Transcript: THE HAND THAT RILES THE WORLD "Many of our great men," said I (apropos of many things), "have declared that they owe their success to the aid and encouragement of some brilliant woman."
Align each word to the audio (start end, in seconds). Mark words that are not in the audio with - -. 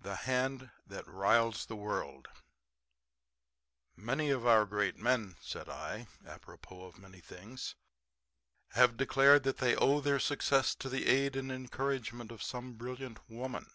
THE 0.00 0.16
HAND 0.16 0.72
THAT 0.84 1.06
RILES 1.06 1.66
THE 1.66 1.76
WORLD 1.76 2.26
"Many 3.94 4.30
of 4.30 4.44
our 4.44 4.66
great 4.66 4.96
men," 4.96 5.36
said 5.40 5.68
I 5.68 6.08
(apropos 6.26 6.86
of 6.86 6.98
many 6.98 7.20
things), 7.20 7.76
"have 8.70 8.96
declared 8.96 9.44
that 9.44 9.58
they 9.58 9.76
owe 9.76 10.00
their 10.00 10.18
success 10.18 10.74
to 10.74 10.88
the 10.88 11.06
aid 11.06 11.36
and 11.36 11.52
encouragement 11.52 12.32
of 12.32 12.42
some 12.42 12.72
brilliant 12.72 13.20
woman." 13.30 13.70